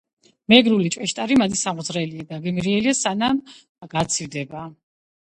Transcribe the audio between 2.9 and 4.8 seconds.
მანამ, სანამ გაცივდება.